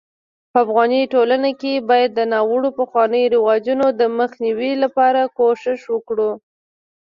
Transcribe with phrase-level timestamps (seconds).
[0.51, 6.31] په افغاني ټولنه کي بايد د ناړوه پخوانيو رواجونو دمخ نيوي لپاره کوښښ وکړو